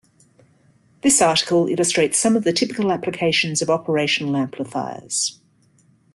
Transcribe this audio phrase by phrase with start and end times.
[1.01, 5.39] This article illustrates some typical applications of operational amplifiers.